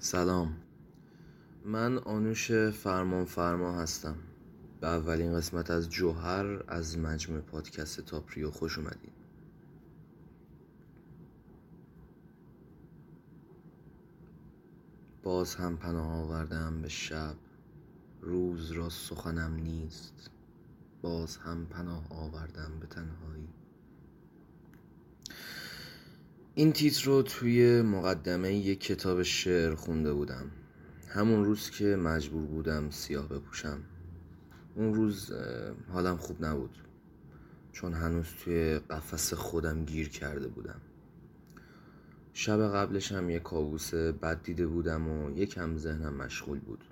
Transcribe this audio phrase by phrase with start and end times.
[0.00, 0.56] سلام.
[1.64, 4.16] من آنوش فرمان فرما هستم.
[4.80, 9.12] به اولین قسمت از جوهر از مجموع پادکست تاپریو خوش اومدین.
[15.22, 17.34] باز هم پناه آوردم به شب.
[18.20, 20.30] روز را سخنم نیست.
[21.02, 23.48] باز هم پناه آوردم به تنهایی.
[26.58, 30.50] این تیتر رو توی مقدمه یک کتاب شعر خونده بودم.
[31.08, 33.78] همون روز که مجبور بودم سیاه بپوشم.
[34.74, 35.32] اون روز
[35.92, 36.78] حالم خوب نبود.
[37.72, 40.80] چون هنوز توی قفس خودم گیر کرده بودم.
[42.32, 46.84] شب قبلش هم یه کابوس بد دیده بودم و یکم ذهنم مشغول بود.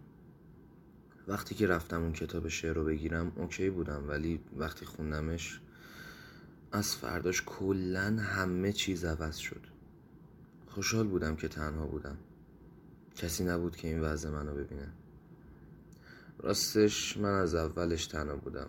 [1.29, 5.61] وقتی که رفتم اون کتاب شعر رو بگیرم اوکی بودم ولی وقتی خوندمش
[6.77, 9.61] از فرداش کلا همه چیز عوض شد.
[10.67, 12.17] خوشحال بودم که تنها بودم.
[13.15, 14.89] کسی نبود که این وضع منو ببینه.
[16.39, 18.69] راستش من از اولش تنها بودم.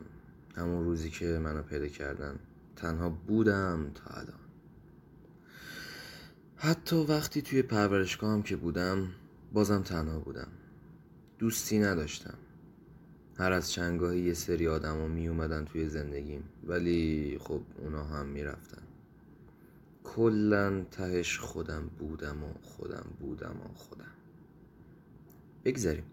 [0.55, 2.39] همون روزی که منو پیدا کردن.
[2.75, 4.39] تنها بودم تا الان.
[6.55, 9.07] حتی وقتی توی پرورشگاه هم که بودم
[9.53, 10.47] بازم تنها بودم.
[11.39, 12.37] دوستی نداشتم.
[13.37, 16.43] هر از چنگاهی یه سری آدم می اومدن توی زندگیم.
[16.63, 18.81] ولی خب اونا هم می‌رفتن.
[20.03, 24.11] کلا تهش خودم بودم و خودم بودم و خودم.
[25.65, 26.03] بگذاریم.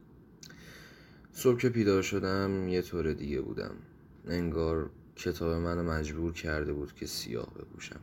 [1.33, 3.75] صبح که بیدار شدم یه طور دیگه بودم.
[4.27, 8.01] انگار کتاب منو مجبور کرده بود که سیاه بپوشم.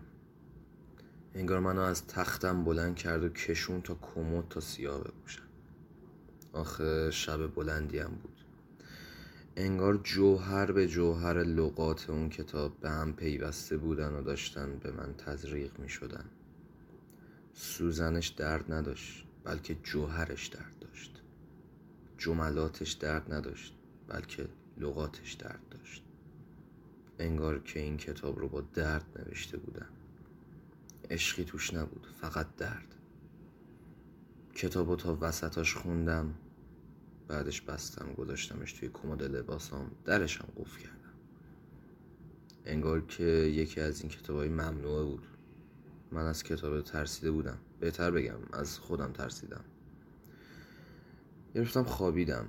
[1.35, 5.43] انگار منو از تختم بلند کرد و کشون تا کمد تا سیاه بپوشم.
[6.53, 8.30] آخه شب بلندی هم بود.
[9.55, 15.13] انگار جوهر به جوهر لغات اون کتاب به هم پیوسته بودن و داشتن به من
[15.13, 16.25] تزریق می شدن.
[17.53, 21.21] سوزنش درد نداشت بلکه جوهرش درد داشت.
[22.17, 23.75] جملاتش درد نداشت
[24.07, 24.47] بلکه
[24.77, 26.03] لغاتش درد داشت.
[27.19, 29.89] انگار که این کتاب رو با درد نوشته بودن.
[31.09, 32.95] عشقی توش نبود فقط درد.
[34.55, 36.33] کتاب تا وسطاش خوندم
[37.31, 41.13] بعدش بستم گذاشتمش توی کمد لباسام درشم قفل کردم.
[42.65, 45.27] انگار که یکی از این کتابای ممنوعه بود.
[46.11, 47.57] من از کتاب ترسیده بودم.
[47.79, 49.63] بهتر بگم از خودم ترسیدم.
[51.55, 52.45] گرفتم خوابیدم.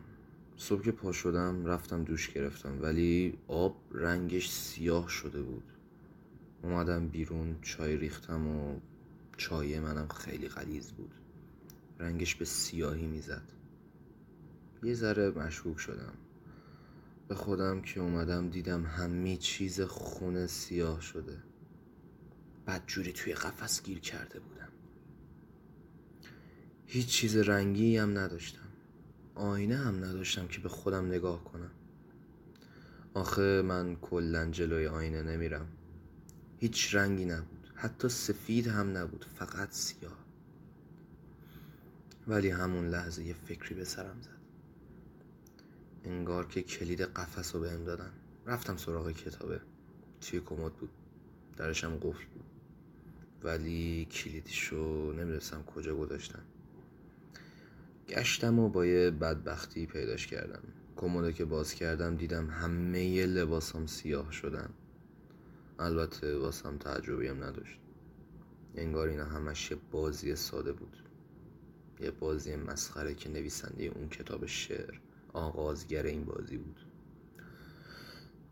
[0.56, 2.82] صبح که پا شدم رفتم دوش گرفتم.
[2.82, 5.72] ولی آب رنگش سیاه شده بود.
[6.62, 8.80] اومدم بیرون چای ریختم و
[9.36, 11.14] چای منم خیلی غلیز بود.
[11.98, 13.61] رنگش به سیاهی می‌زد.
[14.82, 16.12] یه ذره مشکوک شدم.
[17.28, 21.38] به خودم که اومدم دیدم همه چیز خونه سیاه شده.
[22.86, 24.68] جوری توی قفس گیر کرده بودم.
[26.86, 28.68] هیچ چیز رنگی هم نداشتم.
[29.34, 31.70] آینه هم نداشتم که به خودم نگاه کنم.
[33.14, 35.68] آخه من کلا جلوی آینه نمیرم.
[36.58, 37.66] هیچ رنگی نبود.
[37.74, 39.24] حتی سفید هم نبود.
[39.34, 40.18] فقط سیاه.
[42.28, 44.41] ولی همون لحظه یه فکری به سرم زد.
[46.04, 48.12] انگار که کلید قفس رو بهم دادن.
[48.46, 49.60] رفتم سراغ کتابه.
[50.20, 50.90] توی کمد بود.
[51.56, 52.44] درشم قفل بود.
[53.42, 56.42] ولی کلیدشو نمی‌دونستم کجا گذاشتم.
[58.08, 60.62] گشتم و با یه بدبختی پیداش کردم.
[60.96, 64.70] کموده که باز کردم دیدم همه لباسام سیاه شدن.
[65.78, 67.78] البته واسم تعجبی هم نداشت.
[68.74, 70.96] انگار اینا همش یه بازی ساده بود.
[72.00, 74.94] یه بازی مسخره که نویسنده اون کتاب شعر.
[75.32, 76.80] آغازگر این بازی بود.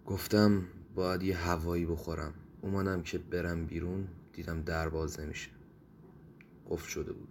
[0.07, 0.65] گفتم
[0.95, 2.35] باید یه هوایی بخورم.
[2.63, 5.51] اومدم که برم بیرون دیدم در باز نمیشه.
[6.69, 7.29] قفل شده بود.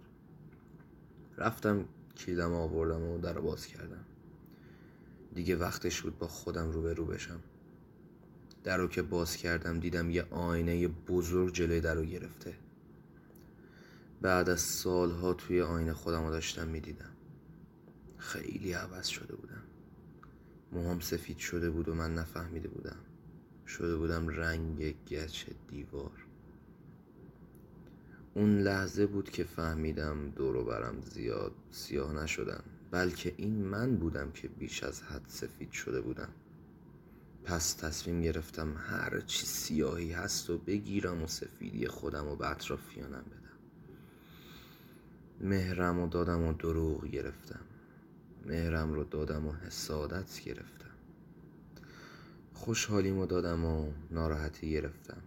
[1.38, 1.84] رفتم
[2.16, 4.04] کلیدم آوردم و در باز کردم.
[5.34, 7.40] دیگه وقتش بود با خودم روبرو بشم.
[8.64, 12.54] در رو که باز کردم دیدم یه آینه بزرگ جلوی در رو گرفته.
[14.20, 17.10] بعد از سالها توی آینه خودم رو داشتم می‌دیدم.
[18.18, 19.49] خیلی عوض شده بودم
[20.72, 22.96] موهام سفید شده بود و من نفهمیده بودم.
[23.66, 26.26] شده بودم رنگ گچ دیوار.
[28.34, 34.48] اون لحظه بود که فهمیدم دورو برم زیاد سیاه نشدن بلکه این من بودم که
[34.48, 36.28] بیش از حد سفید شده بودم.
[37.44, 43.24] پس تصمیم گرفتم هر چی سیاهی هست و بگیرم و سفیدی خودم و به اطرافیانم
[43.30, 43.40] بدم.
[45.48, 47.60] مهرم و دادم و دروغ گرفتم.
[48.46, 50.90] مهرم رو دادم و حسادت گرفتم.
[52.54, 55.22] خوشحالیم رو دادم و ناراحتی گرفتم.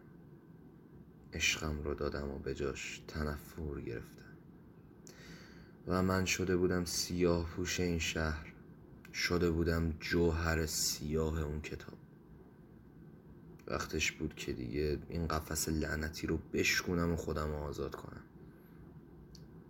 [1.33, 4.23] عشقم رو دادم و به جاش تنفر گرفتم.
[5.87, 8.53] و من شده بودم سیاه پوش این شهر.
[9.13, 11.97] شده بودم جوهر سیاه اون کتاب.
[13.67, 18.23] وقتش بود که دیگه این قفس لعنتی رو بشکنم و خودم رو آزاد کنم.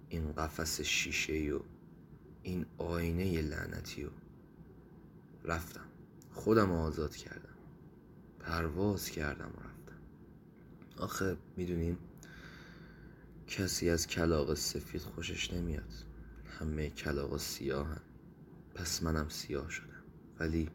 [0.10, 1.60] این قفس شیشه و
[2.44, 4.12] این آینه لعنتی رو.
[5.44, 5.86] رفتم.
[6.32, 7.56] خودم آزاد کردم.
[8.40, 9.98] پرواز کردم و رفتم.
[10.98, 11.98] آخه می‌دونین
[13.48, 15.94] کسی از کلاق سفید خوشش نمیاد.
[16.60, 18.02] همه کلاق سیاهن.
[18.76, 20.04] پس منم سیاه شدم.
[20.40, 20.70] ولی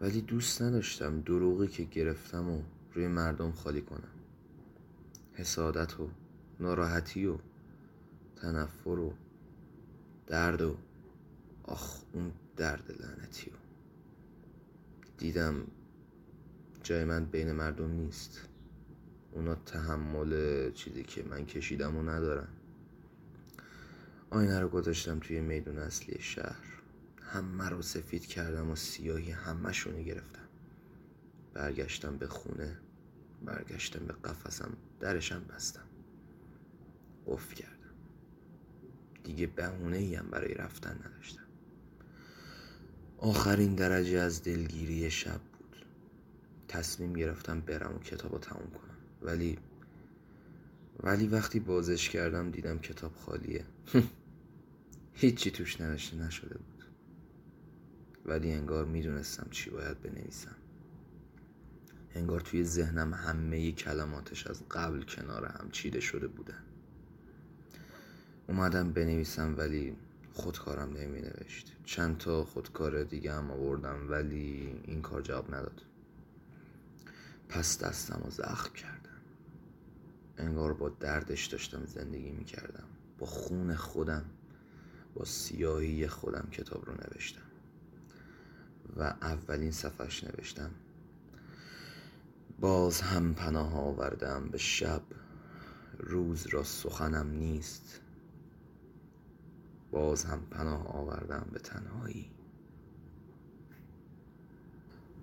[0.00, 2.62] ولی دوست نداشتم دروغی که گرفتم و
[2.94, 4.12] روی مردم خالی کنم.
[5.32, 6.10] حسادت و
[6.60, 7.38] ناراحتی و
[8.36, 9.14] تنفر و
[10.26, 10.76] درد و
[11.62, 13.54] آخ اون درد لعنتی و
[15.18, 15.66] دیدم
[16.82, 18.40] جای من بین مردم نیست.
[19.32, 22.48] اونا تحمل چیزی که من کشیدم و ندارن.
[24.30, 26.64] آینه رو گذاشتم توی میدون اصلی شهر.
[27.22, 29.72] همه رو سفید کردم و سیاهی همه
[30.02, 30.48] گرفتم.
[31.54, 32.76] برگشتم به خونه
[33.44, 35.84] برگشتم به قفسم درشم بستم.
[37.26, 37.79] قفل کردم
[39.24, 41.42] دیگه بهونه ایم برای رفتن نداشتم.
[43.18, 45.76] آخرین درجه از دلگیری شب بود.
[46.68, 48.96] تصمیم گرفتم برم و کتاب رو تموم کنم.
[49.22, 49.58] ولی
[51.02, 53.64] ولی وقتی بازش کردم دیدم کتاب خالیه.
[55.12, 56.84] هیچی توش نوشته نشده بود.
[58.26, 60.56] ولی انگار می‌دونستم چی باید بنویسم.
[62.14, 66.64] انگار توی ذهنم همه کلماتش از قبل کنار هم چیده شده بودن.
[68.50, 69.96] اومدم بنویسم ولی
[70.32, 75.82] خودکارم نمی نوشت چند تا خودکار دیگه هم آوردم ولی این کار جواب نداد.
[77.48, 79.20] پس دستم رو زخم کردم.
[80.38, 82.84] انگار با دردش داشتم زندگی می کردم
[83.18, 84.24] با خون خودم
[85.14, 87.50] با سیاهی خودم کتاب رو نوشتم.
[88.96, 90.70] و اولین صفحش نوشتم.
[92.60, 95.02] باز هم پناه آوردم به شب.
[95.98, 98.00] روز را سخنم نیست.
[99.90, 102.30] باز هم پناه آوردم به تنهایی.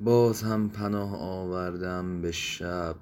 [0.02, 2.96] باز هم پناه آوردم به شب.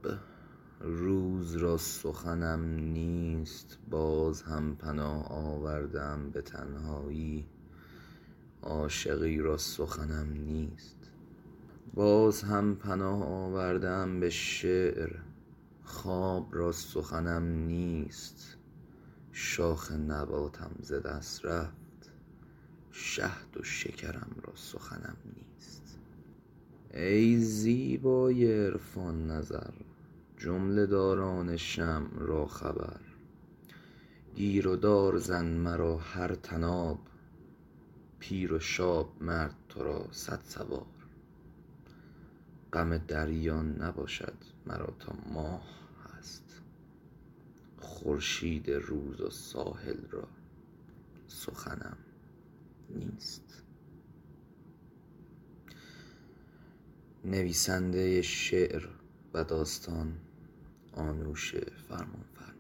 [0.80, 3.78] روز را سخنم نیست.
[3.90, 7.46] باز هم پناه آوردم به تنهایی.
[8.62, 11.12] عاشقی را سخنم نیست.
[11.94, 15.20] باز هم پناه آوردم به شعر.
[15.84, 18.58] خواب را سخنم نیست.
[19.38, 22.12] شاخ نباتم ز دست رفت.
[22.92, 25.98] شهد و شکرم را سخنم نیست.
[26.94, 29.72] ای زیبای عرفان نظر
[30.38, 33.00] جمله داران شمع را خبر.
[34.36, 37.00] گیر و دار زن مرا هر طناب
[38.20, 40.86] پیر و شاب مرد تو را صد سوار.
[42.74, 45.86] غم دریا نباشد مرا تا ماه.
[47.78, 50.28] خورشید روز و ساحل را.
[51.28, 51.98] سخنم
[52.90, 53.64] نیست.
[57.26, 58.88] نویسنده شعر
[59.34, 60.18] و داستان
[60.94, 61.56] آنوش
[61.90, 62.54] فرمانفر